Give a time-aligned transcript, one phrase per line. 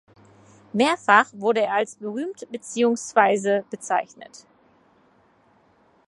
[0.73, 4.47] Mehrfach wurde er als berühmt beziehungsweise bezeichnet.